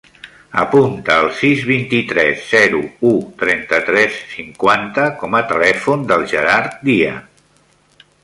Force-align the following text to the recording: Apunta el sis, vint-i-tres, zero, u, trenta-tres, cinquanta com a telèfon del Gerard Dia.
Apunta 0.59 1.17
el 1.23 1.27
sis, 1.41 1.59
vint-i-tres, 1.71 2.39
zero, 2.53 2.79
u, 3.11 3.11
trenta-tres, 3.43 4.17
cinquanta 4.31 5.05
com 5.21 5.39
a 5.41 5.45
telèfon 5.53 6.07
del 6.13 6.27
Gerard 6.35 6.83
Dia. 6.91 7.13